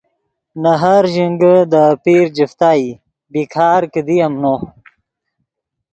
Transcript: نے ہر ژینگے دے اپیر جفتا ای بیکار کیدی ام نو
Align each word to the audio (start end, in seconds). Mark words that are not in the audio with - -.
نے 0.61 0.71
ہر 0.83 1.03
ژینگے 1.13 1.55
دے 1.71 1.81
اپیر 1.93 2.25
جفتا 2.37 2.69
ای 2.77 2.87
بیکار 3.31 3.81
کیدی 3.93 4.17
ام 4.25 4.33
نو 4.41 4.55